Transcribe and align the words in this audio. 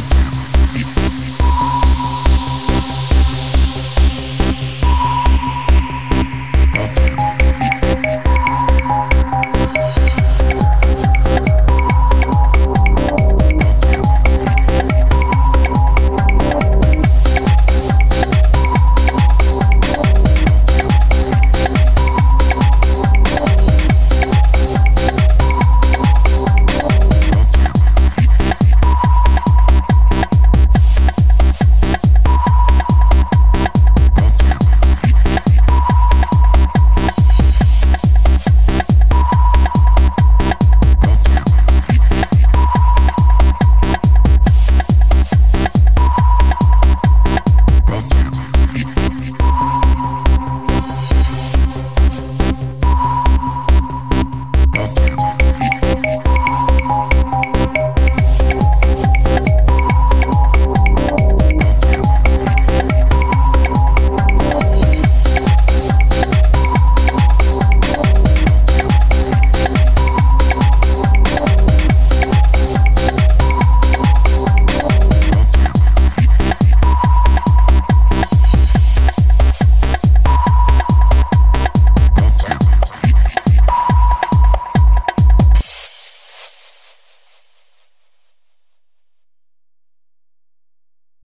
Yes. 0.00 0.29